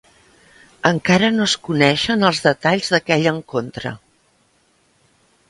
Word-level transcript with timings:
Encara 0.89 1.29
no 1.35 1.45
es 1.49 1.53
coneixen 1.67 2.25
els 2.31 2.41
detalls 2.47 2.91
d'aquell 2.95 3.29
encontre. 3.35 3.93